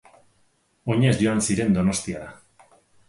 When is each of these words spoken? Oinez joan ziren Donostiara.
Oinez 0.93 1.13
joan 1.25 1.43
ziren 1.49 1.77
Donostiara. 1.77 2.31